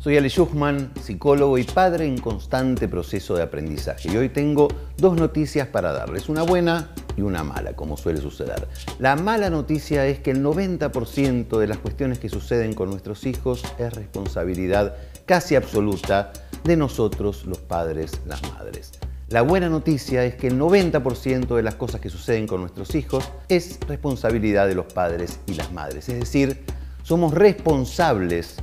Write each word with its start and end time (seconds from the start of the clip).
Soy 0.00 0.16
Ale 0.16 0.28
Schuchman, 0.28 0.92
psicólogo 1.02 1.58
y 1.58 1.64
padre 1.64 2.06
en 2.06 2.18
constante 2.18 2.86
proceso 2.86 3.34
de 3.34 3.42
aprendizaje. 3.42 4.08
Y 4.08 4.16
hoy 4.16 4.28
tengo 4.28 4.68
dos 4.96 5.16
noticias 5.16 5.66
para 5.66 5.92
darles, 5.92 6.28
una 6.28 6.44
buena 6.44 6.90
y 7.16 7.22
una 7.22 7.42
mala, 7.42 7.74
como 7.74 7.96
suele 7.96 8.20
suceder. 8.20 8.68
La 9.00 9.16
mala 9.16 9.50
noticia 9.50 10.06
es 10.06 10.20
que 10.20 10.30
el 10.30 10.44
90% 10.44 11.58
de 11.58 11.66
las 11.66 11.78
cuestiones 11.78 12.20
que 12.20 12.28
suceden 12.28 12.74
con 12.74 12.90
nuestros 12.90 13.26
hijos 13.26 13.64
es 13.76 13.92
responsabilidad 13.92 14.94
casi 15.26 15.56
absoluta 15.56 16.32
de 16.62 16.76
nosotros, 16.76 17.44
los 17.44 17.58
padres, 17.58 18.20
las 18.24 18.40
madres. 18.52 18.92
La 19.30 19.42
buena 19.42 19.68
noticia 19.68 20.24
es 20.24 20.36
que 20.36 20.46
el 20.46 20.60
90% 20.60 21.56
de 21.56 21.62
las 21.64 21.74
cosas 21.74 22.00
que 22.00 22.08
suceden 22.08 22.46
con 22.46 22.60
nuestros 22.60 22.94
hijos 22.94 23.28
es 23.48 23.80
responsabilidad 23.88 24.68
de 24.68 24.76
los 24.76 24.86
padres 24.86 25.40
y 25.48 25.54
las 25.54 25.72
madres. 25.72 26.08
Es 26.08 26.20
decir, 26.20 26.62
somos 27.02 27.34
responsables 27.34 28.58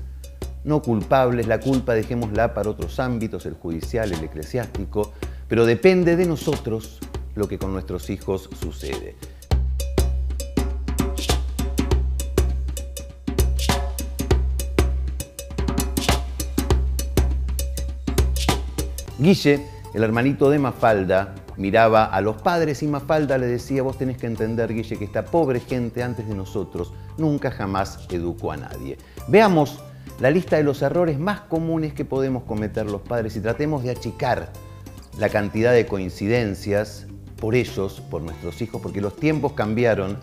no 0.66 0.82
culpables, 0.82 1.48
la 1.48 1.60
culpa 1.60 1.94
dejémosla 1.94 2.54
para 2.54 2.70
otros 2.70 3.00
ámbitos, 3.00 3.46
el 3.46 3.54
judicial, 3.54 4.12
el 4.12 4.24
eclesiástico, 4.24 5.14
pero 5.48 5.66
depende 5.66 6.16
de 6.16 6.26
nosotros 6.26 7.00
lo 7.36 7.48
que 7.48 7.60
con 7.60 7.72
nuestros 7.72 8.10
hijos 8.10 8.50
sucede. 8.60 9.16
Guille, 19.20 19.66
el 19.94 20.04
hermanito 20.04 20.50
de 20.50 20.60
Mafalda, 20.60 21.36
miraba 21.58 22.06
a 22.06 22.20
los 22.22 22.42
padres 22.42 22.84
y 22.84 22.88
Mafalda 22.88 23.38
le 23.38 23.46
decía, 23.46 23.82
vos 23.82 23.98
tenés 23.98 24.18
que 24.18 24.28
entender, 24.28 24.74
Guille, 24.74 24.98
que 24.98 25.06
esta 25.06 25.26
pobre 25.26 25.60
gente 25.60 26.04
antes 26.04 26.28
de 26.28 26.36
nosotros 26.36 26.92
nunca 27.18 27.52
jamás 27.52 28.00
educó 28.10 28.52
a 28.52 28.58
nadie. 28.58 28.98
Veamos 29.28 29.80
la 30.20 30.32
lista 30.32 30.58
de 30.58 30.64
los 30.64 30.82
errores 30.82 31.20
más 31.20 31.42
comunes 31.42 31.94
que 31.94 32.06
podemos 32.06 32.44
cometer 32.44 32.86
los 32.90 33.02
padres 33.02 33.36
y 33.36 33.42
tratemos 33.42 33.84
de 33.84 33.92
achicar 33.92 34.52
la 35.18 35.30
cantidad 35.30 35.74
de 35.74 35.86
coincidencias 35.86 37.08
por 37.38 37.56
ellos, 37.56 38.02
por 38.10 38.22
nuestros 38.22 38.62
hijos, 38.62 38.82
porque 38.82 39.02
los 39.02 39.16
tiempos 39.16 39.54
cambiaron, 39.54 40.18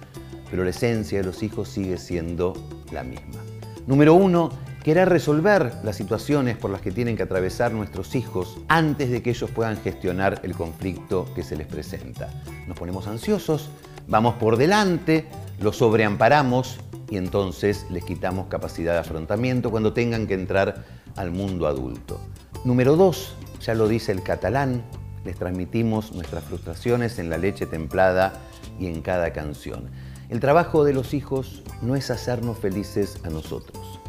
pero 0.51 0.65
la 0.65 0.71
esencia 0.71 1.19
de 1.19 1.25
los 1.25 1.43
hijos 1.43 1.69
sigue 1.69 1.99
siendo 1.99 2.55
la 2.91 3.03
misma. 3.03 3.41
Número 3.87 4.15
uno, 4.15 4.51
querer 4.83 5.09
resolver 5.09 5.73
las 5.85 5.97
situaciones 5.97 6.57
por 6.57 6.71
las 6.71 6.81
que 6.81 6.91
tienen 6.91 7.17
que 7.17 7.23
atravesar 7.23 7.73
nuestros 7.73 8.15
hijos 8.15 8.59
antes 8.69 9.11
de 9.11 9.23
que 9.23 9.31
ellos 9.31 9.51
puedan 9.51 9.77
gestionar 9.77 10.41
el 10.43 10.55
conflicto 10.55 11.27
que 11.35 11.43
se 11.43 11.57
les 11.57 11.67
presenta. 11.67 12.29
Nos 12.67 12.79
ponemos 12.79 13.07
ansiosos, 13.07 13.71
vamos 14.09 14.35
por 14.35 14.57
delante, 14.57 15.27
los 15.61 15.77
sobreamparamos 15.77 16.79
y 17.11 17.17
entonces 17.17 17.87
les 17.91 18.05
quitamos 18.05 18.47
capacidad 18.47 18.95
de 18.95 19.01
afrontamiento 19.01 19.71
cuando 19.71 19.93
tengan 19.93 20.27
que 20.27 20.35
entrar 20.35 20.85
al 21.17 21.31
mundo 21.31 21.67
adulto. 21.67 22.21
Número 22.65 22.97
dos, 22.97 23.35
ya 23.61 23.75
lo 23.75 23.89
dice 23.89 24.13
el 24.13 24.23
catalán, 24.23 24.83
les 25.25 25.37
transmitimos 25.37 26.13
nuestras 26.13 26.45
frustraciones 26.45 27.19
en 27.19 27.31
la 27.31 27.39
leche 27.39 27.67
templada 27.67 28.33
y 28.79 28.87
en 28.87 29.03
cada 29.03 29.33
canción. 29.33 29.91
El 30.31 30.41
trabajo 30.41 30.85
de 30.85 30.95
los 30.95 31.13
hijos 31.13 31.63
no 31.83 31.95
es 31.95 32.11
hacernos 32.11 32.59
felices 32.59 33.19
a 33.25 33.29
nosotros. 33.29 34.01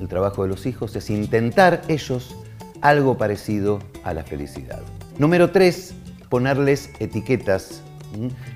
El 0.00 0.08
trabajo 0.08 0.42
de 0.42 0.48
los 0.48 0.66
hijos 0.66 0.94
es 0.96 1.10
intentar 1.10 1.82
ellos 1.88 2.36
algo 2.82 3.16
parecido 3.16 3.78
a 4.04 4.12
la 4.12 4.24
felicidad. 4.24 4.82
Número 5.18 5.50
tres, 5.50 5.94
ponerles 6.28 6.90
etiquetas. 6.98 7.82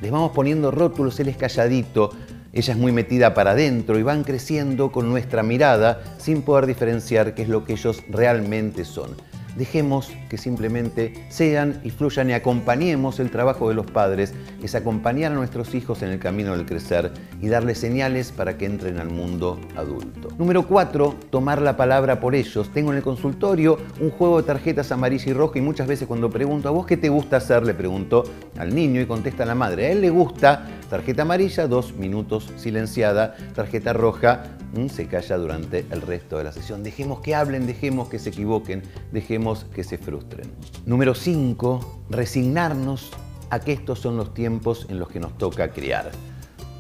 Les 0.01 0.11
vamos 0.11 0.33
poniendo 0.33 0.71
rótulos, 0.71 1.19
él 1.21 1.29
es 1.29 1.37
calladito, 1.37 2.11
ella 2.53 2.73
es 2.73 2.79
muy 2.79 2.93
metida 2.93 3.35
para 3.35 3.53
adentro 3.53 3.99
y 3.99 4.03
van 4.03 4.25
creciendo 4.25 4.91
con 4.91 5.09
nuestra 5.09 5.43
mirada 5.43 6.03
sin 6.19 6.43
poder 6.43 6.67
diferenciar 6.67 7.35
qué 7.35 7.43
es 7.43 7.49
lo 7.49 7.65
que 7.65 7.75
ellos 7.75 8.03
realmente 8.09 8.85
son. 8.85 9.11
Dejemos 9.57 10.13
que 10.29 10.37
simplemente 10.37 11.27
sean 11.29 11.81
y 11.83 11.91
fluyan 11.91 12.29
y 12.31 12.35
acompañemos 12.35 13.21
el 13.21 13.31
trabajo 13.31 13.69
de 13.69 13.75
los 13.75 13.87
padres, 13.87 14.35
es 14.63 14.75
acompañar 14.75 15.33
a 15.33 15.35
nuestros 15.35 15.75
hijos 15.75 16.03
en 16.03 16.11
el 16.11 16.19
camino 16.19 16.57
del 16.57 16.67
crecer 16.67 17.13
y 17.41 17.49
darles 17.49 17.79
señales 17.79 18.33
para 18.33 18.59
que 18.59 18.67
entren 18.67 18.99
al 18.99 19.09
mundo 19.09 19.59
adulto. 19.75 20.29
Número 20.39 20.67
cuatro, 20.67 21.15
tomar 21.31 21.63
la 21.63 21.77
palabra 21.77 22.21
por 22.21 22.35
ellos. 22.35 22.71
Tengo 22.73 22.91
en 22.91 22.99
el 22.99 23.03
consultorio 23.03 23.79
un 24.01 24.11
juego 24.11 24.41
de 24.41 24.47
tarjetas 24.47 24.93
amarilla 24.93 25.31
y 25.31 25.33
roja 25.33 25.59
y 25.59 25.63
muchas 25.63 25.87
veces 25.87 26.07
cuando 26.07 26.29
pregunto 26.29 26.69
a 26.69 26.73
vos 26.73 26.87
qué 26.87 26.97
te 26.97 27.09
gusta 27.09 27.39
hacer, 27.39 27.65
le 27.65 27.73
pregunto 27.73 28.25
al 28.59 28.75
niño 28.75 29.01
y 29.01 29.07
contesta 29.07 29.47
la 29.47 29.55
madre. 29.55 29.87
A 29.87 29.91
él 29.93 30.03
le 30.03 30.11
gusta 30.11 30.67
tarjeta 30.89 31.23
amarilla, 31.23 31.67
dos 31.67 31.95
minutos 31.95 32.51
silenciada, 32.57 33.37
tarjeta 33.55 33.93
roja, 33.93 34.45
mm, 34.75 34.89
se 34.89 35.07
calla 35.07 35.37
durante 35.37 35.87
el 35.91 36.03
resto 36.03 36.39
de 36.39 36.45
la 36.45 36.53
sesión. 36.53 36.83
Dejemos 36.83 37.21
que 37.21 37.35
hablen, 37.35 37.67
dejemos 37.67 38.09
que 38.09 38.19
se 38.19 38.31
equivoquen, 38.31 38.83
dejemos 39.13 39.65
que 39.75 39.85
se 39.85 39.99
frustren. 39.99 40.51
Número 40.85 41.15
5, 41.15 42.05
resignarnos 42.11 43.11
a 43.51 43.61
que 43.61 43.73
estos 43.73 44.01
son 44.01 44.17
los 44.17 44.35
tiempos 44.35 44.87
en 44.89 44.99
los 44.99 45.09
que 45.09 45.21
nos 45.21 45.37
toca 45.39 45.71
criar. 45.71 46.11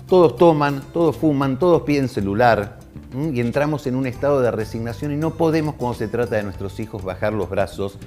Todos 0.08 0.36
toman, 0.36 0.82
todos 0.92 1.16
fuman, 1.16 1.58
todos 1.58 1.82
piden 1.82 2.08
celular 2.08 2.85
y 3.32 3.40
entramos 3.40 3.86
en 3.86 3.96
un 3.96 4.06
estado 4.06 4.40
de 4.40 4.50
resignación 4.50 5.12
y 5.12 5.16
no 5.16 5.34
podemos 5.34 5.74
cuando 5.76 5.98
se 5.98 6.08
trata 6.08 6.36
de 6.36 6.42
nuestros 6.42 6.78
hijos 6.80 7.02
bajar 7.02 7.32
los 7.32 7.48
brazos 7.48 7.98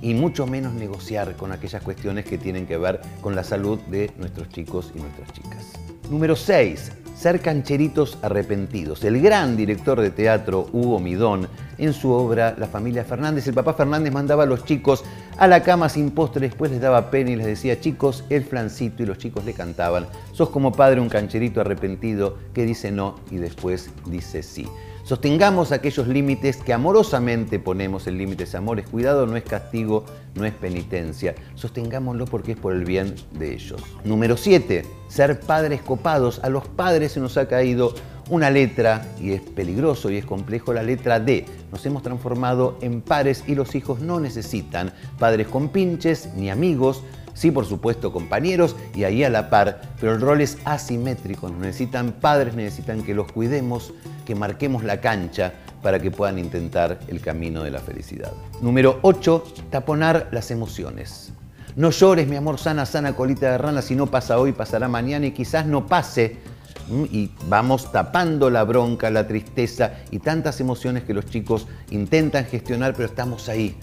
y 0.00 0.14
mucho 0.14 0.46
menos 0.46 0.72
negociar 0.72 1.36
con 1.36 1.52
aquellas 1.52 1.82
cuestiones 1.82 2.24
que 2.24 2.38
tienen 2.38 2.66
que 2.66 2.78
ver 2.78 3.00
con 3.20 3.36
la 3.36 3.44
salud 3.44 3.78
de 3.90 4.10
nuestros 4.18 4.48
chicos 4.48 4.92
y 4.94 5.00
nuestras 5.00 5.32
chicas. 5.32 5.72
Número 6.10 6.34
6 6.36 6.92
ser 7.20 7.40
cancheritos 7.42 8.16
arrepentidos. 8.22 9.04
El 9.04 9.20
gran 9.20 9.54
director 9.54 10.00
de 10.00 10.10
teatro 10.10 10.70
Hugo 10.72 10.98
Midón, 11.00 11.48
en 11.76 11.92
su 11.92 12.10
obra 12.10 12.54
La 12.56 12.66
familia 12.66 13.04
Fernández, 13.04 13.46
el 13.46 13.52
papá 13.52 13.74
Fernández 13.74 14.10
mandaba 14.10 14.44
a 14.44 14.46
los 14.46 14.64
chicos 14.64 15.04
a 15.36 15.46
la 15.46 15.62
cama 15.62 15.88
sin 15.88 16.10
postre, 16.10 16.48
después 16.48 16.70
les 16.70 16.80
daba 16.80 17.10
pena 17.10 17.30
y 17.30 17.36
les 17.36 17.46
decía, 17.46 17.80
chicos, 17.80 18.24
el 18.28 18.44
flancito, 18.44 19.02
y 19.02 19.06
los 19.06 19.18
chicos 19.18 19.44
le 19.44 19.54
cantaban, 19.54 20.06
sos 20.32 20.50
como 20.50 20.72
padre 20.72 21.00
un 21.00 21.08
cancherito 21.08 21.60
arrepentido 21.60 22.36
que 22.54 22.66
dice 22.66 22.90
no 22.90 23.16
y 23.30 23.36
después 23.36 23.90
dice 24.06 24.42
sí. 24.42 24.66
Sostengamos 25.04 25.72
aquellos 25.72 26.06
límites 26.06 26.58
que 26.58 26.72
amorosamente 26.72 27.58
ponemos, 27.58 28.06
el 28.06 28.18
límite 28.18 28.44
es 28.44 28.54
amor, 28.54 28.78
es 28.78 28.88
cuidado, 28.88 29.26
no 29.26 29.36
es 29.36 29.42
castigo, 29.42 30.04
no 30.34 30.44
es 30.44 30.52
penitencia. 30.52 31.34
Sostengámoslo 31.56 32.26
porque 32.26 32.52
es 32.52 32.58
por 32.58 32.74
el 32.74 32.84
bien 32.84 33.16
de 33.32 33.54
ellos. 33.54 33.82
Número 34.04 34.36
7. 34.36 34.84
Ser 35.08 35.40
padres 35.40 35.80
copados. 35.82 36.38
A 36.44 36.48
los 36.48 36.68
padres 36.68 37.12
se 37.12 37.20
nos 37.20 37.36
ha 37.38 37.48
caído 37.48 37.94
una 38.30 38.50
letra, 38.50 39.06
y 39.20 39.32
es 39.32 39.42
peligroso 39.42 40.10
y 40.10 40.16
es 40.16 40.24
complejo, 40.24 40.72
la 40.72 40.82
letra 40.82 41.20
D. 41.20 41.44
Nos 41.70 41.84
hemos 41.84 42.02
transformado 42.02 42.78
en 42.80 43.02
pares 43.02 43.44
y 43.46 43.54
los 43.54 43.74
hijos 43.74 44.00
no 44.00 44.20
necesitan 44.20 44.92
padres 45.18 45.48
con 45.48 45.68
pinches 45.68 46.30
ni 46.34 46.48
amigos, 46.48 47.02
Sí, 47.40 47.50
por 47.50 47.64
supuesto, 47.64 48.12
compañeros 48.12 48.76
y 48.94 49.04
ahí 49.04 49.24
a 49.24 49.30
la 49.30 49.48
par, 49.48 49.80
pero 49.98 50.12
el 50.12 50.20
rol 50.20 50.42
es 50.42 50.58
asimétrico. 50.66 51.48
Necesitan 51.48 52.12
padres, 52.12 52.54
necesitan 52.54 53.02
que 53.02 53.14
los 53.14 53.32
cuidemos, 53.32 53.94
que 54.26 54.34
marquemos 54.34 54.84
la 54.84 55.00
cancha 55.00 55.54
para 55.82 55.98
que 55.98 56.10
puedan 56.10 56.38
intentar 56.38 57.00
el 57.08 57.20
camino 57.20 57.62
de 57.62 57.70
la 57.70 57.78
felicidad. 57.78 58.32
Número 58.60 58.98
8, 59.02 59.44
taponar 59.70 60.28
las 60.32 60.50
emociones. 60.50 61.32
No 61.76 61.90
llores, 61.90 62.28
mi 62.28 62.36
amor, 62.36 62.58
sana, 62.58 62.84
sana 62.84 63.14
colita 63.14 63.52
de 63.52 63.58
rana, 63.58 63.80
si 63.80 63.94
no 63.94 64.06
pasa 64.06 64.38
hoy, 64.38 64.52
pasará 64.52 64.88
mañana 64.88 65.26
y 65.26 65.30
quizás 65.30 65.64
no 65.64 65.86
pase. 65.86 66.36
Y 66.90 67.30
vamos 67.48 67.92
tapando 67.92 68.50
la 68.50 68.64
bronca, 68.64 69.10
la 69.10 69.26
tristeza 69.26 69.92
y 70.10 70.18
tantas 70.18 70.60
emociones 70.60 71.04
que 71.04 71.14
los 71.14 71.26
chicos 71.26 71.68
intentan 71.90 72.46
gestionar, 72.46 72.94
pero 72.94 73.06
estamos 73.06 73.48
ahí, 73.48 73.76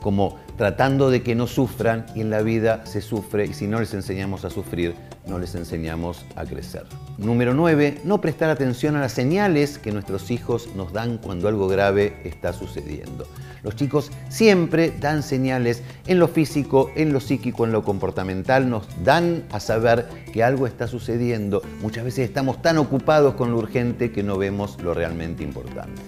como 0.00 0.36
tratando 0.56 1.10
de 1.10 1.22
que 1.22 1.34
no 1.34 1.46
sufran 1.46 2.06
y 2.14 2.20
en 2.20 2.30
la 2.30 2.42
vida 2.42 2.84
se 2.86 3.00
sufre 3.00 3.46
y 3.46 3.54
si 3.54 3.68
no 3.68 3.78
les 3.78 3.94
enseñamos 3.94 4.44
a 4.44 4.50
sufrir, 4.50 4.94
no 5.26 5.38
les 5.38 5.54
enseñamos 5.54 6.24
a 6.36 6.44
crecer. 6.44 6.84
Número 7.18 7.54
9. 7.54 8.02
No 8.04 8.20
prestar 8.20 8.50
atención 8.50 8.96
a 8.96 9.00
las 9.00 9.12
señales 9.12 9.78
que 9.78 9.92
nuestros 9.92 10.30
hijos 10.30 10.68
nos 10.74 10.92
dan 10.92 11.18
cuando 11.18 11.48
algo 11.48 11.68
grave 11.68 12.16
está 12.24 12.52
sucediendo. 12.52 13.26
Los 13.62 13.76
chicos 13.76 14.10
siempre 14.28 14.92
dan 15.00 15.22
señales 15.22 15.82
en 16.06 16.18
lo 16.18 16.28
físico, 16.28 16.90
en 16.96 17.12
lo 17.12 17.20
psíquico, 17.20 17.64
en 17.64 17.72
lo 17.72 17.82
comportamental, 17.82 18.68
nos 18.68 18.86
dan 19.02 19.44
a 19.50 19.60
saber 19.60 20.06
que 20.32 20.44
algo 20.44 20.66
está 20.66 20.86
sucediendo. 20.86 21.62
Muchas 21.80 22.04
veces 22.04 22.28
estamos 22.28 22.60
tan 22.60 22.76
ocupados 22.76 23.34
con 23.34 23.50
lo 23.50 23.58
urgente 23.58 24.12
que 24.12 24.22
no 24.22 24.36
vemos 24.36 24.80
lo 24.82 24.92
realmente 24.92 25.42
importante. 25.42 26.02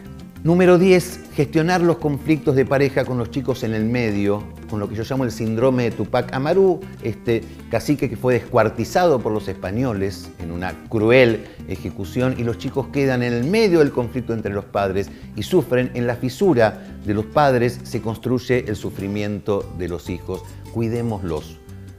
Número 0.45 0.79
10, 0.79 1.21
gestionar 1.37 1.83
los 1.83 1.99
conflictos 1.99 2.57
de 2.57 2.65
pareja 2.65 3.05
con 3.05 3.19
los 3.19 3.31
chicos 3.31 3.63
en 3.63 3.75
el 3.75 3.85
medio, 3.85 4.43
con 4.71 4.81
lo 4.81 4.89
que 4.89 4.95
yo 4.95 5.03
llamo 5.03 5.23
el 5.23 5.31
síndrome 5.31 5.83
de 5.83 5.91
Tupac 5.91 6.33
Amaru, 6.33 6.81
este 7.03 7.45
cacique 7.71 8.09
que 8.09 8.17
fue 8.17 8.33
descuartizado 8.33 9.21
por 9.21 9.33
los 9.33 9.47
españoles 9.47 10.31
en 10.39 10.51
una 10.51 10.73
cruel 10.89 11.45
ejecución 11.69 12.37
y 12.39 12.43
los 12.43 12.57
chicos 12.57 12.87
quedan 12.91 13.23
en 13.23 13.35
el 13.35 13.45
medio 13.45 13.81
del 13.81 13.93
conflicto 13.93 14.33
entre 14.33 14.55
los 14.55 14.65
padres 14.65 15.11
y 15.37 15.43
sufren 15.43 15.91
en 15.93 16.07
la 16.07 16.17
fisura 16.17 16.83
de 17.05 17.13
los 17.13 17.27
padres 17.27 17.81
se 17.83 18.01
construye 18.01 18.65
el 18.67 18.75
sufrimiento 18.75 19.75
de 19.77 19.89
los 19.89 20.09
hijos. 20.09 20.43
Cuidémoslos, 20.73 21.59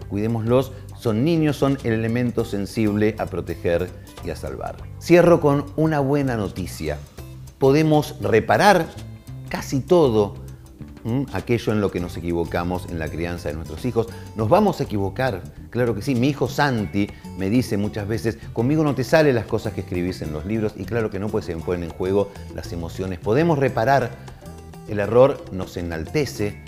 cuidémoslos, 0.09 0.71
son 0.99 1.23
niños, 1.23 1.57
son 1.57 1.77
el 1.83 1.93
elemento 1.93 2.43
sensible 2.43 3.13
a 3.19 3.27
proteger 3.27 3.87
y 4.25 4.31
a 4.31 4.35
salvar. 4.35 4.77
Cierro 4.99 5.39
con 5.39 5.65
una 5.75 5.99
buena 5.99 6.37
noticia 6.37 6.97
podemos 7.59 8.15
reparar 8.21 8.87
casi 9.47 9.79
todo 9.79 10.35
aquello 11.31 11.71
en 11.71 11.81
lo 11.81 11.89
que 11.89 11.99
nos 11.99 12.17
equivocamos 12.17 12.87
en 12.89 12.99
la 12.99 13.07
crianza 13.07 13.49
de 13.49 13.55
nuestros 13.55 13.85
hijos. 13.85 14.07
Nos 14.35 14.49
vamos 14.49 14.79
a 14.79 14.83
equivocar, 14.83 15.41
claro 15.69 15.95
que 15.95 16.01
sí. 16.01 16.15
Mi 16.15 16.29
hijo 16.29 16.47
Santi 16.47 17.07
me 17.37 17.49
dice 17.49 17.77
muchas 17.77 18.07
veces, 18.07 18.37
conmigo 18.53 18.83
no 18.83 18.93
te 18.93 19.03
salen 19.03 19.35
las 19.35 19.45
cosas 19.45 19.73
que 19.73 19.81
escribís 19.81 20.21
en 20.21 20.33
los 20.33 20.45
libros 20.45 20.73
y 20.75 20.85
claro 20.85 21.09
que 21.09 21.19
no, 21.19 21.29
pues 21.29 21.45
se 21.45 21.55
ponen 21.55 21.83
en 21.83 21.89
juego 21.91 22.29
las 22.53 22.73
emociones. 22.73 23.19
Podemos 23.19 23.57
reparar, 23.57 24.11
el 24.87 24.99
error 24.99 25.43
nos 25.51 25.77
enaltece 25.77 26.61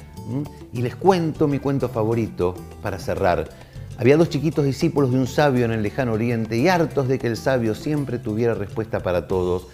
y 0.71 0.81
les 0.81 0.95
cuento 0.95 1.47
mi 1.47 1.59
cuento 1.59 1.89
favorito 1.89 2.53
para 2.81 2.99
cerrar. 2.99 3.49
Había 3.97 4.15
dos 4.15 4.29
chiquitos 4.29 4.63
discípulos 4.63 5.11
de 5.11 5.17
un 5.17 5.27
sabio 5.27 5.65
en 5.65 5.71
el 5.71 5.83
lejano 5.83 6.13
oriente 6.13 6.55
y 6.55 6.69
hartos 6.69 7.09
de 7.09 7.19
que 7.19 7.27
el 7.27 7.35
sabio 7.35 7.75
siempre 7.75 8.17
tuviera 8.17 8.53
respuesta 8.53 9.01
para 9.01 9.27
todos, 9.27 9.67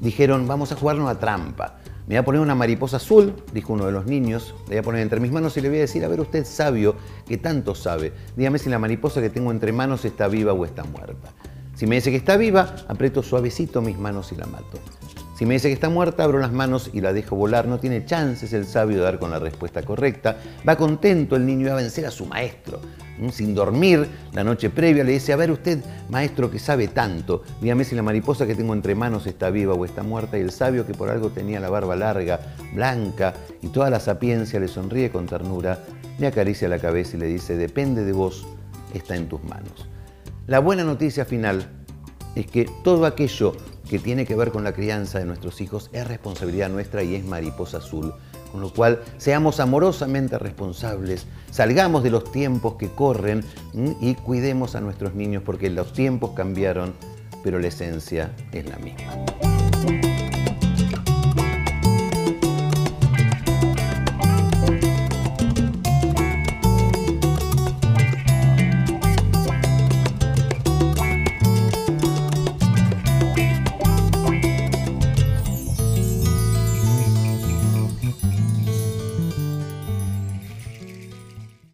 dijeron, 0.00 0.46
vamos 0.46 0.70
a 0.70 0.76
jugar 0.76 1.00
una 1.00 1.18
trampa. 1.18 1.80
Me 2.06 2.14
voy 2.14 2.16
a 2.18 2.24
poner 2.24 2.40
una 2.40 2.54
mariposa 2.54 2.98
azul, 2.98 3.34
dijo 3.52 3.72
uno 3.72 3.86
de 3.86 3.90
los 3.90 4.06
niños, 4.06 4.54
le 4.68 4.76
voy 4.76 4.76
a 4.76 4.82
poner 4.82 5.02
entre 5.02 5.18
mis 5.18 5.32
manos 5.32 5.56
y 5.56 5.60
le 5.60 5.68
voy 5.68 5.78
a 5.78 5.80
decir, 5.80 6.04
a 6.04 6.08
ver 6.08 6.20
usted 6.20 6.44
sabio, 6.44 6.94
que 7.26 7.36
tanto 7.36 7.74
sabe, 7.74 8.12
dígame 8.36 8.60
si 8.60 8.70
la 8.70 8.78
mariposa 8.78 9.20
que 9.20 9.28
tengo 9.28 9.50
entre 9.50 9.72
manos 9.72 10.04
está 10.04 10.28
viva 10.28 10.52
o 10.52 10.64
está 10.64 10.84
muerta. 10.84 11.32
Si 11.74 11.84
me 11.86 11.96
dice 11.96 12.12
que 12.12 12.16
está 12.16 12.36
viva, 12.36 12.76
aprieto 12.86 13.24
suavecito 13.24 13.82
mis 13.82 13.98
manos 13.98 14.30
y 14.30 14.36
la 14.36 14.46
mato. 14.46 14.78
Si 15.36 15.44
me 15.44 15.54
dice 15.54 15.68
que 15.68 15.74
está 15.74 15.90
muerta, 15.90 16.24
abro 16.24 16.38
las 16.38 16.52
manos 16.52 16.90
y 16.92 17.00
la 17.00 17.12
dejo 17.12 17.36
volar. 17.36 17.68
No 17.68 17.78
tiene 17.78 18.04
chances 18.04 18.52
el 18.52 18.66
sabio 18.66 18.98
de 18.98 19.04
dar 19.04 19.18
con 19.18 19.30
la 19.30 19.38
respuesta 19.38 19.82
correcta. 19.82 20.38
Va 20.66 20.76
contento 20.76 21.36
el 21.36 21.44
niño 21.44 21.70
a 21.70 21.76
vencer 21.76 22.06
a 22.06 22.10
su 22.10 22.26
maestro 22.26 22.80
sin 23.30 23.54
dormir 23.54 24.06
la 24.32 24.44
noche 24.44 24.70
previa, 24.70 25.04
le 25.04 25.12
dice, 25.12 25.32
a 25.32 25.36
ver 25.36 25.50
usted, 25.50 25.82
maestro 26.10 26.50
que 26.50 26.58
sabe 26.58 26.88
tanto, 26.88 27.42
dígame 27.60 27.84
si 27.84 27.94
la 27.94 28.02
mariposa 28.02 28.46
que 28.46 28.54
tengo 28.54 28.74
entre 28.74 28.94
manos 28.94 29.26
está 29.26 29.50
viva 29.50 29.74
o 29.74 29.84
está 29.84 30.02
muerta, 30.02 30.38
y 30.38 30.42
el 30.42 30.50
sabio 30.50 30.86
que 30.86 30.94
por 30.94 31.08
algo 31.08 31.30
tenía 31.30 31.60
la 31.60 31.70
barba 31.70 31.96
larga, 31.96 32.40
blanca, 32.74 33.34
y 33.62 33.68
toda 33.68 33.90
la 33.90 34.00
sapiencia 34.00 34.60
le 34.60 34.68
sonríe 34.68 35.10
con 35.10 35.26
ternura, 35.26 35.80
le 36.18 36.26
acaricia 36.26 36.68
la 36.68 36.78
cabeza 36.78 37.16
y 37.16 37.20
le 37.20 37.26
dice, 37.26 37.56
depende 37.56 38.04
de 38.04 38.12
vos, 38.12 38.46
está 38.94 39.16
en 39.16 39.28
tus 39.28 39.42
manos. 39.44 39.88
La 40.46 40.58
buena 40.60 40.84
noticia 40.84 41.24
final 41.24 41.68
es 42.36 42.46
que 42.46 42.70
todo 42.84 43.06
aquello 43.06 43.52
que 43.88 43.98
tiene 43.98 44.26
que 44.26 44.36
ver 44.36 44.52
con 44.52 44.62
la 44.62 44.72
crianza 44.72 45.18
de 45.18 45.24
nuestros 45.24 45.60
hijos 45.60 45.90
es 45.92 46.06
responsabilidad 46.06 46.68
nuestra 46.68 47.02
y 47.02 47.16
es 47.16 47.24
mariposa 47.24 47.78
azul 47.78 48.14
con 48.56 48.60
lo 48.60 48.72
cual, 48.72 49.02
seamos 49.18 49.60
amorosamente 49.60 50.38
responsables, 50.38 51.26
salgamos 51.50 52.02
de 52.02 52.10
los 52.10 52.32
tiempos 52.32 52.76
que 52.76 52.88
corren 52.88 53.44
y 54.00 54.14
cuidemos 54.14 54.74
a 54.74 54.80
nuestros 54.80 55.14
niños 55.14 55.42
porque 55.44 55.68
los 55.68 55.92
tiempos 55.92 56.30
cambiaron, 56.30 56.94
pero 57.44 57.58
la 57.58 57.68
esencia 57.68 58.34
es 58.52 58.66
la 58.66 58.78
misma. 58.78 59.45